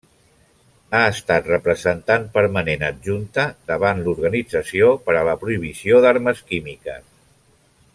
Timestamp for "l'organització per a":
4.07-5.25